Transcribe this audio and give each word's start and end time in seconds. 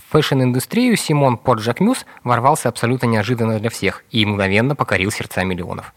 В 0.00 0.12
fashion 0.12 0.45
-индустрию 0.45 0.96
Симон 0.96 1.36
Порт 1.36 1.60
Жакмюс 1.60 2.06
ворвался 2.24 2.68
абсолютно 2.68 3.06
неожиданно 3.06 3.58
для 3.58 3.70
всех 3.70 4.04
и 4.10 4.24
мгновенно 4.24 4.74
покорил 4.74 5.10
сердца 5.10 5.44
миллионов. 5.44 5.94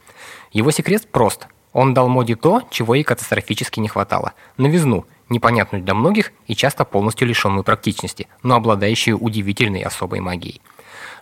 Его 0.52 0.72
секрет 0.72 1.08
прост. 1.08 1.48
Он 1.72 1.94
дал 1.94 2.10
моде 2.10 2.36
то, 2.36 2.62
чего 2.70 2.96
ей 2.96 3.04
катастрофически 3.04 3.80
не 3.80 3.88
хватало– 3.88 4.34
новизну, 4.58 5.06
непонятную 5.30 5.84
для 5.84 5.94
многих 5.94 6.32
и 6.48 6.56
часто 6.56 6.86
полностью 6.86 7.28
лишенную 7.28 7.64
практичности, 7.64 8.28
но 8.44 8.56
обладающую 8.56 9.18
удивительной 9.18 9.82
особой 9.82 10.20
магией– 10.20 10.62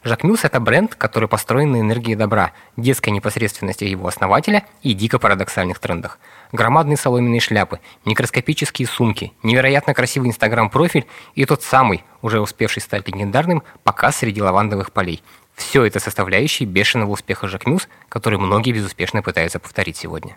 Жакмюс– 0.04 0.40
это 0.44 0.60
бренд, 0.60 0.96
который 0.96 1.30
построен 1.30 1.74
на 1.74 1.80
энергии 1.80 2.16
добра, 2.16 2.54
детской 2.76 3.12
непосредственности 3.12 3.84
его 3.84 4.08
основателя 4.08 4.66
и 4.82 4.94
дико 4.94 5.20
парадоксальных 5.20 5.78
трендах. 5.78 6.18
Громадные 6.52 6.98
соломенные 6.98 7.40
шляпы, 7.40 7.80
микроскопические 8.06 8.88
сумки, 8.88 9.32
невероятно 9.44 9.94
красивый 9.94 10.30
инстаграм-профиль 10.30 11.06
и 11.36 11.46
тот 11.46 11.62
самый, 11.62 12.04
уже 12.24 12.42
успевший 12.42 12.82
стать 12.82 13.08
легендарным, 13.08 13.62
показ 13.84 14.18
среди 14.18 14.42
лавандовых 14.42 14.92
полей. 14.92 15.22
Все 15.54 15.86
это 15.86 16.00
составляющие 16.00 16.68
бешеного 16.68 17.12
успеха 17.12 17.48
Жакмюс, 17.48 17.88
который 18.10 18.40
многие 18.40 18.72
безуспешно 18.72 19.22
пытаются 19.22 19.60
повторить 19.60 19.98
сегодня. 19.98 20.36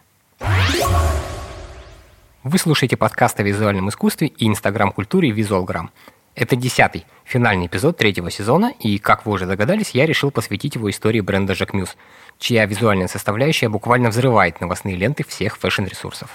Вы 2.42 2.58
слушаете 2.58 2.98
подкаст 2.98 3.40
о 3.40 3.42
визуальном 3.42 3.88
искусстве 3.88 4.28
и 4.28 4.46
инстаграм-культуре 4.46 5.30
«Визуалграм». 5.30 5.90
Это 6.34 6.56
десятый, 6.56 7.06
финальный 7.24 7.66
эпизод 7.66 7.96
третьего 7.96 8.28
сезона, 8.28 8.72
и, 8.80 8.98
как 8.98 9.24
вы 9.24 9.32
уже 9.32 9.46
догадались, 9.46 9.90
я 9.90 10.04
решил 10.04 10.32
посвятить 10.32 10.74
его 10.74 10.90
истории 10.90 11.20
бренда 11.20 11.54
Жакмюс, 11.54 11.96
чья 12.38 12.66
визуальная 12.66 13.06
составляющая 13.06 13.68
буквально 13.68 14.10
взрывает 14.10 14.60
новостные 14.60 14.96
ленты 14.96 15.24
всех 15.24 15.56
fashion 15.58 15.87
-ресурсов. 15.87 16.28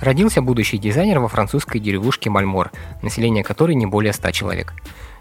Родился 0.00 0.40
будущий 0.40 0.78
дизайнер 0.78 1.18
во 1.18 1.28
французской 1.28 1.78
деревушке 1.78 2.30
Мальмор, 2.30 2.72
население 3.02 3.44
которой 3.44 3.74
не 3.74 3.84
более 3.84 4.14
100 4.14 4.30
человек. 4.30 4.72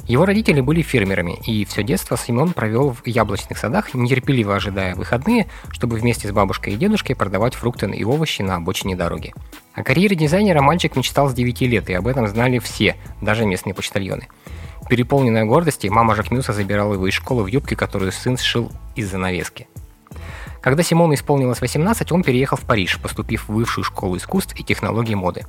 Его 0.05 0.25
родители 0.25 0.61
были 0.61 0.81
фермерами, 0.81 1.37
и 1.45 1.65
все 1.65 1.83
детство 1.83 2.17
Симон 2.17 2.53
провел 2.53 2.93
в 2.93 3.05
яблочных 3.05 3.57
садах, 3.57 3.93
нетерпеливо 3.93 4.55
ожидая 4.55 4.95
выходные, 4.95 5.47
чтобы 5.71 5.97
вместе 5.97 6.29
с 6.29 6.31
бабушкой 6.31 6.73
и 6.73 6.77
дедушкой 6.77 7.17
продавать 7.17 7.55
фрукты 7.55 7.87
и 7.87 8.05
овощи 8.05 8.41
на 8.41 8.55
обочине 8.55 8.95
дороги. 8.95 9.33
О 9.73 9.83
карьере 9.83 10.15
дизайнера 10.15 10.61
мальчик 10.61 10.95
мечтал 10.95 11.29
с 11.29 11.33
9 11.33 11.61
лет, 11.61 11.89
и 11.89 11.93
об 11.93 12.07
этом 12.07 12.27
знали 12.27 12.59
все, 12.59 12.95
даже 13.21 13.45
местные 13.45 13.73
почтальоны. 13.73 14.29
Переполненная 14.89 15.43
гордостью, 15.43 15.93
мама 15.93 16.15
Жакмюса 16.15 16.53
забирала 16.53 16.93
его 16.93 17.05
из 17.05 17.13
школы 17.13 17.43
в 17.43 17.47
юбке, 17.47 17.75
которую 17.75 18.13
сын 18.13 18.37
сшил 18.37 18.71
из 18.95 19.11
занавески. 19.11 19.67
Когда 20.61 20.83
Симону 20.83 21.13
исполнилось 21.13 21.61
18, 21.61 22.11
он 22.11 22.21
переехал 22.21 22.57
в 22.57 22.61
Париж, 22.61 22.99
поступив 22.99 23.47
в 23.47 23.53
высшую 23.53 23.85
школу 23.85 24.17
искусств 24.17 24.53
и 24.59 24.63
технологий 24.63 25.15
моды. 25.15 25.45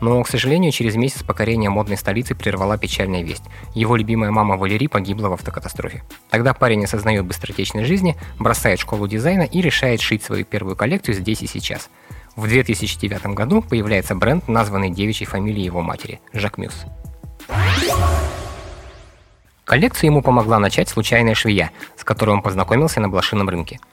Но, 0.00 0.22
к 0.22 0.28
сожалению, 0.28 0.72
через 0.72 0.96
месяц 0.96 1.22
покорение 1.22 1.70
модной 1.70 1.96
столицы 1.96 2.34
прервала 2.34 2.76
печальная 2.76 3.22
весть. 3.22 3.44
Его 3.74 3.94
любимая 3.94 4.32
мама 4.32 4.56
Валерий 4.56 4.88
погибла 4.88 5.28
в 5.28 5.34
автокатастрофе. 5.34 6.02
Тогда 6.30 6.54
парень 6.54 6.84
осознает 6.84 7.24
быстротечность 7.24 7.86
жизни, 7.86 8.16
бросает 8.38 8.80
школу 8.80 9.06
дизайна 9.06 9.42
и 9.42 9.60
решает 9.60 10.00
шить 10.00 10.24
свою 10.24 10.44
первую 10.44 10.74
коллекцию 10.74 11.14
здесь 11.14 11.42
и 11.42 11.46
сейчас. 11.46 11.88
В 12.34 12.48
2009 12.48 13.26
году 13.26 13.62
появляется 13.62 14.14
бренд, 14.14 14.48
названный 14.48 14.90
девичьей 14.90 15.28
фамилией 15.28 15.64
его 15.64 15.82
матери– 15.82 16.20
Жак 16.32 16.58
Мюс. 16.58 16.84
Коллекцию 19.64 20.10
ему 20.10 20.22
помогла 20.22 20.58
начать 20.58 20.88
случайная 20.88 21.34
швея, 21.34 21.70
с 21.96 22.02
которой 22.02 22.30
он 22.30 22.42
познакомился 22.42 23.00
на 23.00 23.08
блошином 23.08 23.48
рынке– 23.48 23.78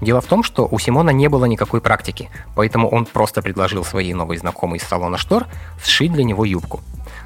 Дело 0.00 0.20
в 0.20 0.26
том, 0.26 0.42
что 0.42 0.68
у 0.70 0.78
Симона 0.78 1.10
не 1.10 1.28
было 1.28 1.44
никакой 1.44 1.80
практики, 1.80 2.30
поэтому 2.54 2.88
он 2.88 3.04
просто 3.04 3.42
предложил 3.42 3.84
своей 3.84 4.14
новой 4.14 4.36
знакомой 4.36 4.78
из 4.78 4.84
салона 4.84 5.18
штор 5.18 5.46
сшить 5.82 6.12
для 6.12 6.24
него 6.24 6.44
юбку. 6.44 6.80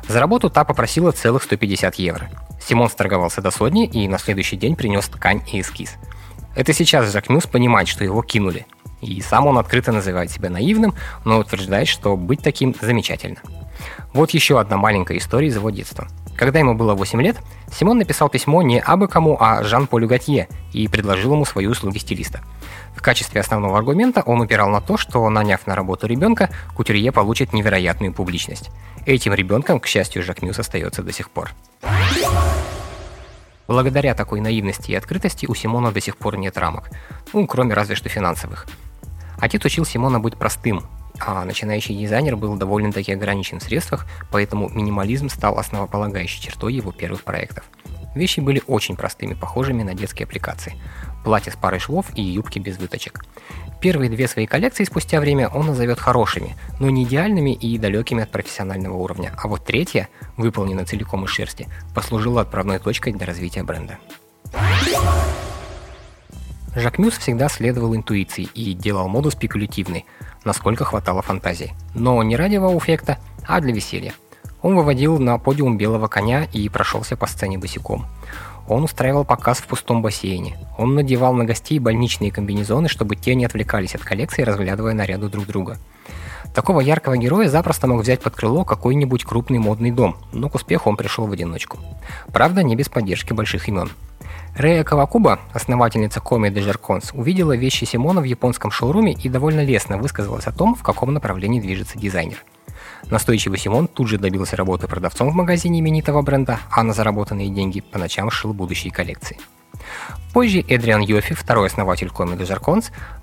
За 0.09 0.21
работу 0.21 0.51
та 0.51 0.65
попросила 0.65 1.13
целых 1.13 1.43
150 1.43 1.95
евро. 1.97 2.31
Симон 2.61 2.89
сторговался 2.89 3.43
до 3.43 3.51
сотни 3.51 3.87
и 3.87 4.09
на 4.09 4.19
следующий 4.19 4.57
день 4.57 4.77
принес 4.77 5.07
ткань 5.07 5.43
и 5.53 5.61
эскиз. 5.61 5.97
Это 6.55 6.73
сейчас 6.73 7.13
Жак 7.13 7.29
Мюс 7.29 7.47
понимает, 7.47 7.89
что 7.89 8.05
его 8.05 8.23
кинули. 8.23 8.67
И 9.01 9.21
сам 9.21 9.47
он 9.47 9.59
открыто 9.59 9.91
называет 9.91 10.31
себя 10.31 10.49
наивным, 10.49 10.95
но 11.25 11.39
утверждает, 11.39 11.89
что 11.89 12.17
быть 12.17 12.43
таким 12.43 12.75
замечательно. 12.81 13.39
Вот 14.13 14.31
еще 14.31 14.61
одна 14.61 14.77
маленькая 14.77 15.19
история 15.19 15.49
из 15.49 15.57
его 15.57 15.71
детства– 15.71 16.09
когда 16.37 16.59
ему 16.59 16.75
было 16.75 16.95
8 16.95 17.21
лет, 17.23 17.37
Симон 17.73 17.99
написал 17.99 18.29
письмо 18.29 18.63
не 18.63 18.81
абы 18.81 19.07
кому, 19.07 19.37
а 19.39 19.63
Жан-Полю 19.63 20.09
Готье 20.09 20.49
и 20.73 20.89
предложил 20.89 21.35
ему 21.35 21.45
свои 21.45 21.67
услуги 21.67 21.99
стилиста. 21.99 22.41
В 22.97 23.03
качестве 23.03 23.41
основного 23.41 23.79
аргумента 23.79 24.23
он 24.23 24.41
упирал 24.41 24.69
на 24.69 24.81
то, 24.81 24.97
что, 24.97 25.29
наняв 25.29 25.67
на 25.67 25.75
работу 25.75 26.07
ребенка, 26.07 26.51
кутюрье 26.75 27.13
получит 27.13 27.53
невероятную 27.53 28.13
публичность. 28.13 28.71
Этим 29.07 29.35
ребенком, 29.35 29.79
к 29.79 29.87
счастью, 29.87 30.23
Жак 30.23 30.43
Мюс 30.43 30.59
остается 30.59 31.03
до 31.03 31.13
сих 31.13 31.31
пор. 31.31 31.51
Благодаря 33.69 34.15
такой 34.15 34.41
наивности 34.41 34.91
и 34.91 34.95
открытости 34.95 35.47
у 35.47 35.55
Симона 35.55 35.93
до 35.93 36.01
сих 36.01 36.17
пор 36.17 36.37
нет 36.37 36.59
рамок, 36.59 36.91
ну, 37.33 37.47
кроме 37.47 37.75
разве 37.75 37.95
что 37.95 38.09
финансовых. 38.09 38.67
Отец 39.39 39.65
учил 39.65 39.85
Симона 39.85 40.21
быть 40.21 40.37
простым, 40.37 40.83
а 41.19 41.45
начинающий 41.45 41.97
дизайнер 41.97 42.37
был 42.37 42.57
довольно-таки 42.57 43.13
ограничен 43.13 43.61
в 43.61 43.63
средствах, 43.63 44.07
поэтому 44.31 44.69
минимализм 44.69 45.29
стал 45.29 45.59
основополагающей 45.59 46.41
чертой 46.41 46.75
его 46.75 46.93
первых 46.93 47.25
проектов. 47.25 47.65
Вещи 48.15 48.41
были 48.41 48.63
очень 48.67 48.97
простыми, 48.97 49.35
похожими 49.35 49.83
на 49.83 49.95
детские 49.95 50.25
аппликации. 50.25 50.75
Платье 51.25 51.53
с 51.53 51.57
парой 51.57 51.81
швов 51.81 52.07
и 52.15 52.23
юбки 52.23 52.59
без 52.59 52.79
выточек. 52.79 53.25
Первые 53.81 54.11
две 54.11 54.29
свои 54.29 54.47
коллекции 54.47 54.85
спустя 54.85 55.19
время 55.21 55.49
он 55.49 55.67
назовет 55.67 55.99
хорошими, 55.99 56.57
но 56.79 56.91
не 56.91 57.05
идеальными 57.05 57.55
и 57.55 57.79
далекими 57.79 58.23
от 58.23 58.31
профессионального 58.31 58.97
уровня. 58.97 59.33
А 59.37 59.49
вот 59.49 59.65
третья, 59.65 60.09
выполненная 60.37 60.85
целиком 60.85 61.25
из 61.25 61.31
шерсти, 61.31 61.69
послужила 61.95 62.43
отправной 62.43 62.79
точкой 62.79 63.13
для 63.13 63.27
развития 63.27 63.63
бренда. 63.63 63.99
Жак 66.75 66.99
Мюс 66.99 67.19
всегда 67.19 67.49
следовал 67.49 67.95
интуиции 67.95 68.45
и 68.55 68.73
делал 68.73 69.07
моду 69.07 69.31
спекулятивной, 69.31 70.07
насколько 70.45 70.85
хватало 70.85 71.21
фантазии. 71.21 71.75
Но 71.95 72.23
не 72.23 72.35
ради 72.35 72.57
вау-эффекта, 72.57 73.19
а 73.47 73.61
для 73.61 73.75
веселья. 73.75 74.15
Он 74.63 74.77
выводил 74.77 75.19
на 75.19 75.37
подиум 75.39 75.77
белого 75.77 76.09
коня 76.09 76.47
и 76.53 76.69
прошелся 76.69 77.17
по 77.17 77.27
сцене 77.27 77.59
босиком. 77.59 78.07
Он 78.69 78.85
устраивал 78.85 79.25
показ 79.25 79.59
в 79.59 79.67
пустом 79.67 80.03
бассейне. 80.03 80.57
Он 80.79 80.95
надевал 80.95 81.35
на 81.35 81.45
гостей 81.45 81.79
больничные 81.79 82.31
комбинезоны, 82.31 82.89
чтобы 82.89 83.17
те 83.17 83.35
не 83.35 83.45
отвлекались 83.45 83.95
от 83.95 84.03
коллекции, 84.03 84.43
разглядывая 84.43 84.95
наряды 84.95 85.29
друг 85.29 85.47
друга. 85.47 85.79
Такого 86.55 86.81
яркого 86.81 87.17
героя 87.17 87.49
запросто 87.49 87.87
мог 87.87 88.03
взять 88.03 88.21
под 88.21 88.35
крыло 88.35 88.65
какой-нибудь 88.65 89.25
крупный 89.25 89.59
модный 89.59 89.91
дом, 89.91 90.17
но 90.33 90.49
к 90.49 90.55
успеху 90.55 90.91
он 90.91 90.97
пришел 90.97 91.27
в 91.27 91.33
одиночку. 91.33 91.79
Правда, 92.33 92.63
не 92.63 92.77
без 92.77 92.89
поддержки 92.89 93.33
больших 93.33 93.69
имен. 93.69 93.91
Рея 94.55 94.85
Кавакуба, 94.85 95.39
основательница 95.55 96.21
Коми 96.21 96.51
де 96.51 96.63
увидела 97.15 97.57
вещи 97.57 97.85
Симона 97.85 98.21
в 98.21 98.25
японском 98.25 98.71
шоуруме 98.71 99.15
и 99.15 99.29
довольно 99.31 99.65
лестно 99.65 99.97
высказалась 99.97 100.47
о 100.47 100.53
том, 100.53 100.75
в 100.75 100.83
каком 100.83 101.15
направлении 101.15 101.61
движется 101.61 101.99
дизайнер. 101.99 102.45
Настойчивый 103.11 103.59
Симон 103.59 103.89
тут 103.89 104.09
же 104.09 104.19
добился 104.19 104.57
работы 104.57 104.89
продавцом 104.89 105.31
в 105.31 105.35
магазине 105.35 105.81
именитого 105.81 106.21
бренда, 106.21 106.61
а 106.71 106.83
на 106.83 106.93
заработанные 106.93 107.49
деньги 107.49 107.81
по 107.81 107.99
ночам 107.99 108.31
шил 108.31 108.53
будущие 108.53 108.93
коллекции. 108.93 109.39
Позже 110.35 110.61
Эдриан 110.61 111.01
Йофи, 111.01 111.35
второй 111.35 111.69
основатель 111.69 112.11
Коми 112.11 112.37
де 112.37 112.47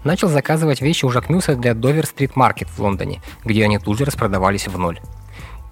начал 0.04 0.30
заказывать 0.30 0.82
вещи 0.82 1.06
у 1.06 1.10
Жакмюса 1.10 1.56
для 1.56 1.76
Довер 1.76 2.08
Стрит 2.08 2.36
Маркет 2.36 2.70
в 2.70 2.80
Лондоне, 2.80 3.22
где 3.46 3.64
они 3.64 3.78
тут 3.78 4.00
же 4.00 4.06
распродавались 4.06 4.68
в 4.68 4.78
ноль. 4.80 5.00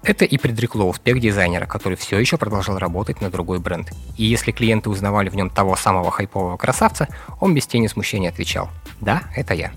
Это 0.02 0.24
и 0.24 0.38
предрекло 0.38 0.84
успех 0.88 1.20
дизайнера, 1.20 1.66
который 1.66 1.96
все 1.96 2.18
еще 2.18 2.36
продолжал 2.36 2.78
работать 2.78 3.20
на 3.20 3.30
другой 3.30 3.58
бренд. 3.58 3.90
И 4.16 4.24
если 4.24 4.52
клиенты 4.52 4.90
узнавали 4.90 5.28
в 5.28 5.34
нем 5.34 5.50
того 5.50 5.76
самого 5.76 6.10
хайпового 6.10 6.56
красавца, 6.56 7.08
он 7.40 7.54
без 7.54 7.66
тени 7.66 7.88
смущения 7.88 8.30
отвечал 8.30 8.70
«Да, 9.00 9.22
это 9.34 9.54
я». 9.54 9.72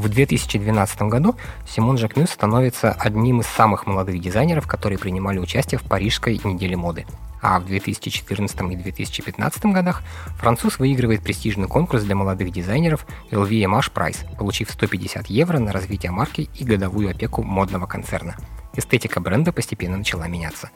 В 0.00 0.08
2012 0.08 1.02
году 1.02 1.36
Симон 1.68 1.98
Жакмюс 1.98 2.30
становится 2.30 2.90
одним 2.92 3.40
из 3.40 3.46
самых 3.46 3.86
молодых 3.86 4.18
дизайнеров, 4.18 4.66
которые 4.66 4.98
принимали 4.98 5.38
участие 5.38 5.78
в 5.78 5.82
Парижской 5.82 6.40
неделе 6.42 6.74
моды– 6.74 7.04
а 7.42 7.58
в 7.58 7.66
2014 7.66 8.60
и 8.60 8.76
2015 8.76 9.64
годах 9.66 10.02
француз 10.36 10.78
выигрывает 10.78 11.22
престижный 11.22 11.68
конкурс 11.68 12.04
для 12.04 12.14
молодых 12.14 12.50
дизайнеров 12.50 13.06
LVMH 13.30 13.92
Prize, 13.94 14.36
получив 14.36 14.70
150 14.70 15.28
евро 15.28 15.58
на 15.58 15.72
развитие 15.72 16.12
марки 16.12 16.50
и 16.54 16.64
годовую 16.64 17.10
опеку 17.10 17.42
модного 17.42 17.86
концерна. 17.86 18.36
Эстетика 18.80 19.20
бренда 19.20 19.52
постепенно 19.52 19.98
начала 19.98 20.26
меняться. 20.26 20.70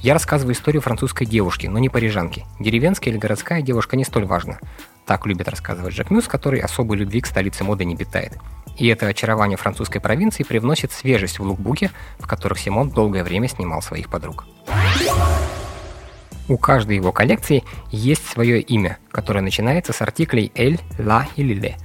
Я 0.00 0.14
рассказываю 0.14 0.54
историю 0.54 0.82
французской 0.82 1.26
девушки, 1.26 1.66
но 1.66 1.78
не 1.78 1.88
парижанки. 1.88 2.44
Деревенская 2.58 3.10
или 3.10 3.18
городская 3.18 3.62
девушка 3.62 3.96
не 3.96 4.04
столь 4.04 4.24
важна. 4.24 4.58
Так 5.06 5.26
любит 5.26 5.48
рассказывать 5.48 5.94
Жак 5.94 6.10
Мюс, 6.10 6.26
который 6.26 6.60
особой 6.60 6.96
любви 6.96 7.20
к 7.20 7.26
столице 7.26 7.62
моды 7.62 7.84
не 7.84 7.96
питает. 7.96 8.38
И 8.78 8.88
это 8.88 9.06
очарование 9.06 9.58
французской 9.58 10.00
провинции 10.00 10.42
привносит 10.42 10.90
свежесть 10.90 11.38
в 11.38 11.42
лукбуке, 11.42 11.90
в 12.18 12.26
которых 12.26 12.58
Симон 12.58 12.90
долгое 12.90 13.22
время 13.22 13.46
снимал 13.46 13.82
своих 13.82 14.08
подруг. 14.08 14.46
У 16.48 16.58
каждой 16.58 16.96
его 16.96 17.10
коллекции 17.10 17.64
есть 17.90 18.26
свое 18.26 18.60
имя, 18.60 18.98
которое 19.10 19.40
начинается 19.40 19.92
с 19.92 20.02
артиклей 20.02 20.52
«эль», 20.54 20.78
«ла» 20.98 21.26
или 21.36 21.54
«ле». 21.54 21.76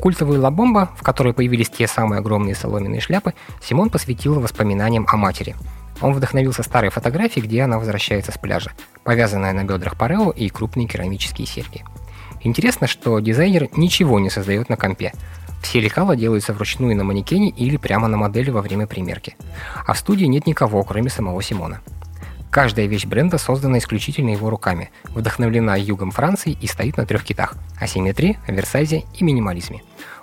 Культовую 0.00 0.40
«Ла 0.40 0.50
Бомба», 0.50 0.90
в 0.96 1.02
которой 1.02 1.34
появились 1.34 1.68
те 1.68 1.86
самые 1.86 2.20
огромные 2.20 2.54
соломенные 2.54 3.00
шляпы, 3.00 3.34
Симон 3.62 3.90
посвятил 3.90 4.40
воспоминаниям 4.40 5.06
о 5.08 5.16
матери. 5.16 5.56
Он 6.00 6.12
вдохновился 6.12 6.62
старой 6.62 6.90
фотографией, 6.90 7.44
где 7.44 7.62
она 7.62 7.78
возвращается 7.78 8.32
с 8.32 8.38
пляжа, 8.38 8.70
повязанная 9.02 9.52
на 9.52 9.64
бедрах 9.64 9.96
парео 9.96 10.30
и 10.30 10.48
крупные 10.48 10.86
керамические 10.86 11.46
серьги. 11.46 11.84
Интересно, 12.40 12.86
что 12.86 13.18
дизайнер 13.18 13.68
ничего 13.76 14.20
не 14.20 14.30
создает 14.30 14.68
на 14.68 14.76
компе. 14.76 15.12
Все 15.60 15.80
лекала 15.80 16.14
делаются 16.14 16.52
вручную 16.52 16.96
на 16.96 17.02
манекене 17.02 17.50
или 17.50 17.76
прямо 17.76 18.06
на 18.06 18.16
модели 18.16 18.50
во 18.50 18.62
время 18.62 18.86
примерки. 18.86 19.36
А 19.84 19.92
в 19.92 19.98
студии 19.98 20.26
нет 20.26 20.46
никого, 20.46 20.84
кроме 20.84 21.10
самого 21.10 21.42
Симона. 21.42 21.80
Каждая 22.50 22.86
вещь 22.86 23.04
бренда 23.04 23.36
создана 23.38 23.78
исключительно 23.78 24.30
его 24.30 24.48
руками, 24.48 24.90
вдохновлена 25.04 25.76
югом 25.76 26.10
Франции 26.10 26.56
и 26.60 26.66
стоит 26.66 26.96
на 26.96 27.04
трех 27.04 27.24
китах– 27.24 27.54
асимметрии, 27.80 28.38
версайзе 28.48 29.04
и 29.14 29.24
минимализме. 29.24 29.82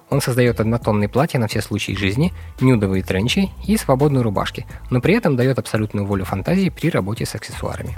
Он 0.09 0.21
создает 0.21 0.59
однотонные 0.59 1.09
платья 1.09 1.39
на 1.39 1.47
все 1.47 1.61
случаи 1.61 1.93
жизни, 1.93 2.33
нюдовые 2.59 3.03
тренчи 3.03 3.49
и 3.65 3.77
свободные 3.77 4.21
рубашки, 4.21 4.65
но 4.89 5.01
при 5.01 5.15
этом 5.15 5.35
дает 5.35 5.59
абсолютную 5.59 6.05
волю 6.05 6.25
фантазии 6.25 6.69
при 6.69 6.89
работе 6.89 7.25
с 7.25 7.35
аксессуарами. 7.35 7.97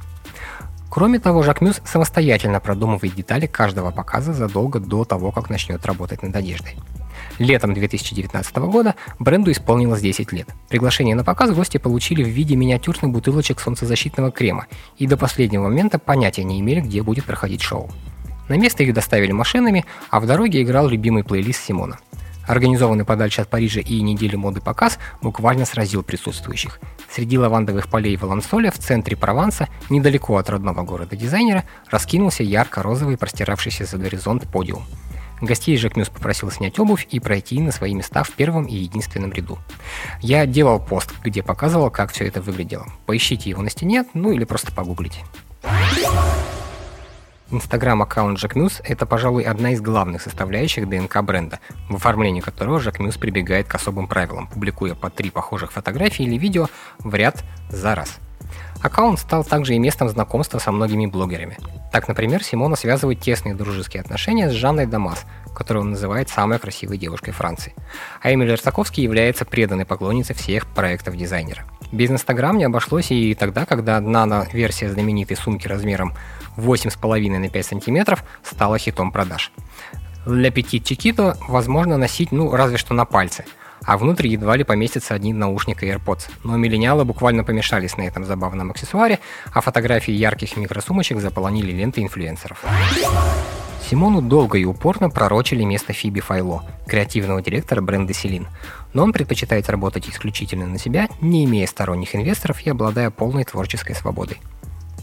Кроме 0.90 1.20
того, 1.20 1.44
Жак 1.44 1.62
Мюс 1.62 1.82
самостоятельно 1.86 2.60
продумывает 2.60 3.14
детали 3.14 3.46
каждого 3.46 3.92
показа 3.92 4.34
задолго 4.34 4.80
до 4.80 5.04
того, 5.04 5.32
как 5.32 5.50
начнет 5.50 5.86
работать 5.86 6.24
над 6.24 6.36
одеждой. 6.36 6.76
Летом 7.40 7.74
2019 7.74 8.56
года 8.58 8.96
бренду 9.20 9.52
исполнилось 9.52 10.02
10 10.02 10.32
лет. 10.32 10.48
Приглашение 10.70 11.16
на 11.16 11.24
показ 11.24 11.52
гости 11.52 11.78
получили 11.78 12.24
в 12.24 12.28
виде 12.28 12.56
миниатюрных 12.56 13.12
бутылочек 13.12 13.60
солнцезащитного 13.60 14.32
крема 14.32 14.66
и 14.98 15.06
до 15.06 15.18
последнего 15.18 15.64
момента 15.64 16.00
понятия 16.00 16.44
не 16.44 16.60
имели, 16.60 16.82
где 16.82 17.04
будет 17.04 17.26
проходить 17.26 17.62
шоу. 17.62 17.92
На 18.50 18.56
место 18.56 18.84
их 18.84 18.94
доставили 18.94 19.32
машинами, 19.32 19.86
а 20.10 20.20
в 20.20 20.26
дороге 20.26 20.64
играл 20.64 20.88
любимый 20.88 21.24
плейлист 21.24 21.64
Симона. 21.64 22.00
Организованный 22.48 23.04
подальше 23.04 23.42
от 23.42 23.50
Парижа 23.50 23.82
и 23.82 24.02
недели 24.02 24.38
моды 24.38 24.62
показ 24.62 25.00
буквально 25.22 25.66
сразил 25.66 26.02
присутствующих. 26.02 26.80
Среди 27.12 27.38
лавандовых 27.38 27.90
полей 27.90 28.16
Валансоля 28.16 28.72
в 28.72 28.78
центре 28.78 29.18
Прованса, 29.18 29.68
недалеко 29.90 30.38
от 30.38 30.50
родного 30.50 30.84
города 30.84 31.18
дизайнера, 31.18 31.66
раскинулся 31.92 32.44
ярко-розовый, 32.44 33.18
простиравшийся 33.18 33.84
за 33.84 33.98
горизонт 33.98 34.48
подиум. 34.48 34.84
Гостей 35.42 35.78
Жак 35.78 35.96
Мюс 35.96 36.10
попросил 36.10 36.50
снять 36.52 36.80
обувь 36.80 37.08
и 37.12 37.20
пройти 37.20 37.62
на 37.62 37.72
свои 37.72 37.94
места 37.94 38.24
в 38.24 38.32
первом 38.32 38.66
и 38.66 38.76
единственном 38.76 39.32
ряду. 39.32 39.60
Я 40.22 40.46
делал 40.46 40.80
пост, 40.80 41.14
где 41.24 41.44
показывал, 41.44 41.92
как 41.92 42.12
все 42.12 42.26
это 42.26 42.42
выглядело. 42.42 42.88
Поищите 43.06 43.50
его 43.50 43.62
на 43.62 43.70
стене, 43.70 44.06
ну 44.14 44.32
или 44.32 44.44
просто 44.44 44.72
погуглите. 44.72 45.24
Инстаграм-аккаунт 47.50 48.38
Жак 48.40 48.56
Мюс– 48.56 48.82
это, 48.84 49.06
пожалуй, 49.06 49.44
одна 49.44 49.72
из 49.72 49.80
главных 49.80 50.22
составляющих 50.22 50.90
ДНК 50.90 51.22
бренда, 51.22 51.60
в 51.88 51.96
оформлении 51.96 52.42
которого 52.42 52.80
Жак 52.80 53.00
Мюс 53.00 53.16
прибегает 53.16 53.68
к 53.68 53.76
особым 53.76 54.08
правилам, 54.08 54.48
публикуя 54.48 54.96
по 54.96 55.10
три 55.10 55.30
похожих 55.30 55.72
фотографии 55.72 56.26
или 56.26 56.38
видео 56.38 56.68
в 57.00 57.14
ряд 57.16 57.44
за 57.70 57.96
раз. 57.96 58.20
Аккаунт 58.82 59.20
стал 59.20 59.44
также 59.44 59.76
и 59.76 59.80
местом 59.80 60.10
знакомства 60.10 60.60
со 60.60 60.72
многими 60.72 61.06
блогерами. 61.06 61.58
Так, 61.92 62.08
например, 62.08 62.44
Симона 62.44 62.76
связывает 62.76 63.20
тесные 63.20 63.56
дружеские 63.56 64.02
отношения 64.02 64.50
с 64.50 64.54
Жанной 64.54 64.86
Дамас, 64.86 65.26
которую 65.56 65.84
он 65.84 65.92
называет 65.92 66.30
самой 66.30 66.60
красивой 66.60 66.98
девушкой 66.98 67.32
Франции. 67.32 67.74
А 68.22 68.32
Эмиль 68.32 68.52
Ростаковский 68.52 69.04
является 69.04 69.46
преданной 69.46 69.86
поклонницей 69.86 70.36
всех 70.36 70.68
проектов 70.68 71.18
дизайнера. 71.18 71.66
Без 71.92 72.12
Инстаграм 72.12 72.58
не 72.58 72.66
обошлось 72.66 73.12
и 73.12 73.34
тогда, 73.34 73.66
когда 73.66 74.00
нано-версия 74.00 74.90
знаменитой 74.90 75.38
сумки 75.38 75.68
размером 75.68 76.14
8,5 76.58 77.40
на 77.40 77.50
5 77.50 77.66
сантиметров 77.66 78.24
стала 78.44 78.78
хитом 78.78 79.12
продаж. 79.12 79.52
Для 80.26 80.50
Petit 80.50 80.82
Chiquito 80.82 81.38
возможно 81.48 81.98
носить, 81.98 82.34
ну, 82.34 82.52
разве 82.52 82.78
что 82.78 82.94
на 82.94 83.06
пальце, 83.06 83.46
а 83.84 83.98
внутрь 83.98 84.28
едва 84.28 84.56
ли 84.58 84.64
поместится 84.64 85.14
одни 85.14 85.34
наушника 85.34 85.86
AirPods. 85.86 86.30
Но 86.44 86.58
миллениалы 86.58 87.06
буквально 87.06 87.44
помешались 87.44 87.98
на 87.98 88.04
этом 88.04 88.26
забавном 88.26 88.72
аксессуаре, 88.72 89.20
а 89.54 89.62
фотографии 89.62 90.14
ярких 90.14 90.58
микросумочек 90.58 91.20
заполонили 91.20 91.72
ленты 91.72 92.02
инфлюенсеров. 92.02 92.64
Симону 93.90 94.22
долго 94.22 94.58
и 94.58 94.66
упорно 94.66 95.10
пророчили 95.10 95.64
место 95.64 95.94
Фиби 95.94 96.20
Файло, 96.20 96.64
креативного 96.88 97.42
директора 97.42 97.82
бренда 97.82 98.14
Селин, 98.14 98.48
но 98.92 99.04
он 99.04 99.14
предпочитает 99.14 99.70
работать 99.70 100.10
исключительно 100.10 100.68
на 100.68 100.78
себя, 100.78 101.08
не 101.22 101.46
имея 101.46 101.68
сторонних 101.68 102.14
инвесторов 102.14 102.66
и 102.66 102.70
обладая 102.70 103.12
полной 103.12 103.46
творческой 103.46 103.96
свободой. 103.96 104.40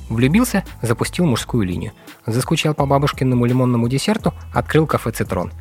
Влюбился, 0.09 0.65
запустил 0.83 1.25
мужскую 1.25 1.67
линию. 1.67 1.93
Заскучал 2.27 2.75
по 2.75 2.85
бабушкиному 2.85 3.47
лимонному 3.47 3.89
десерту, 3.89 4.35
открыл 4.53 4.87
кафе 4.87 5.13
«Цитрон». 5.13 5.53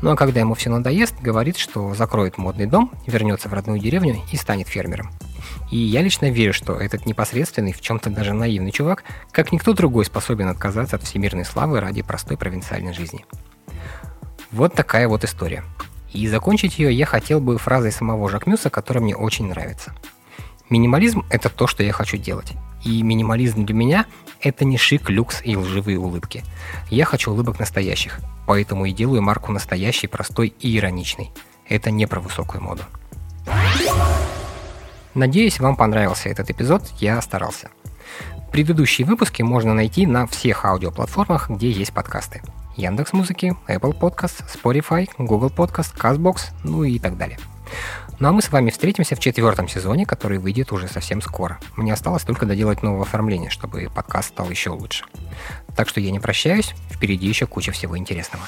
Ну 0.00 0.10
а 0.10 0.16
когда 0.16 0.40
ему 0.40 0.54
все 0.54 0.70
надоест, 0.70 1.20
говорит, 1.20 1.58
что 1.58 1.94
закроет 1.94 2.38
модный 2.38 2.66
дом, 2.66 2.92
вернется 3.06 3.48
в 3.48 3.52
родную 3.52 3.78
деревню 3.78 4.20
и 4.32 4.36
станет 4.36 4.68
фермером. 4.68 5.10
И 5.70 5.76
я 5.76 6.02
лично 6.02 6.30
верю, 6.30 6.54
что 6.54 6.74
этот 6.74 7.06
непосредственный, 7.06 7.72
в 7.72 7.80
чем-то 7.80 8.10
даже 8.10 8.32
наивный 8.32 8.72
чувак, 8.72 9.04
как 9.32 9.52
никто 9.52 9.72
другой 9.74 10.04
способен 10.04 10.48
отказаться 10.48 10.96
от 10.96 11.02
всемирной 11.02 11.44
славы 11.44 11.80
ради 11.80 12.02
простой 12.02 12.36
провинциальной 12.36 12.94
жизни. 12.94 13.24
Вот 14.50 14.74
такая 14.74 15.08
вот 15.08 15.24
история. 15.24 15.62
И 16.12 16.26
закончить 16.26 16.78
ее 16.78 16.92
я 16.92 17.06
хотел 17.06 17.40
бы 17.40 17.56
фразой 17.58 17.92
самого 17.92 18.28
Жакмюса, 18.28 18.70
которая 18.70 19.02
мне 19.02 19.14
очень 19.14 19.46
нравится. 19.46 19.94
Минимализм– 20.68 21.24
это 21.30 21.48
то, 21.48 21.66
что 21.66 21.82
я 21.82 21.92
хочу 21.92 22.16
делать. 22.16 22.54
И 22.84 23.02
минимализм 23.02 23.64
для 23.64 23.74
меня– 23.74 24.06
это 24.40 24.64
не 24.64 24.78
шик, 24.78 25.10
люкс 25.10 25.42
и 25.44 25.56
лживые 25.56 25.98
улыбки. 25.98 26.44
Я 26.88 27.04
хочу 27.04 27.30
улыбок 27.30 27.58
настоящих, 27.58 28.20
поэтому 28.46 28.86
и 28.86 28.92
делаю 28.92 29.22
марку 29.22 29.52
настоящий, 29.52 30.06
простой 30.06 30.54
и 30.60 30.76
ироничный. 30.78 31.30
Это 31.68 31.90
не 31.90 32.06
про 32.06 32.20
высокую 32.20 32.62
моду. 32.62 32.82
Надеюсь, 35.14 35.60
вам 35.60 35.76
понравился 35.76 36.28
этот 36.28 36.50
эпизод, 36.50 36.82
я 36.98 37.20
старался. 37.20 37.70
Предыдущие 38.52 39.06
выпуски 39.06 39.42
можно 39.42 39.74
найти 39.74 40.06
на 40.06 40.26
всех 40.26 40.64
аудиоплатформах, 40.64 41.50
где 41.50 41.70
есть 41.70 41.92
подкасты. 41.92 42.42
Яндекс 42.76 43.12
Музыки, 43.12 43.54
Apple 43.68 43.98
Podcast, 43.98 44.42
Spotify, 44.52 45.08
Google 45.18 45.50
Podcast, 45.50 45.94
CastBox, 45.96 46.50
ну 46.64 46.84
и 46.84 46.98
так 46.98 47.16
далее. 47.16 47.38
Ну 48.20 48.28
а 48.28 48.32
мы 48.32 48.42
с 48.42 48.52
вами 48.52 48.68
встретимся 48.68 49.16
в 49.16 49.18
четвертом 49.18 49.66
сезоне, 49.66 50.04
который 50.04 50.36
выйдет 50.36 50.72
уже 50.72 50.88
совсем 50.88 51.22
скоро. 51.22 51.58
Мне 51.76 51.94
осталось 51.94 52.22
только 52.22 52.44
доделать 52.44 52.82
новое 52.82 53.00
оформление, 53.00 53.48
чтобы 53.48 53.88
подкаст 53.94 54.28
стал 54.28 54.50
еще 54.50 54.68
лучше. 54.68 55.06
Так 55.74 55.88
что 55.88 56.02
я 56.02 56.10
не 56.10 56.20
прощаюсь, 56.20 56.74
впереди 56.90 57.26
еще 57.26 57.46
куча 57.46 57.72
всего 57.72 57.96
интересного. 57.96 58.44